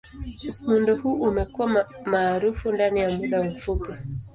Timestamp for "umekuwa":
1.13-1.87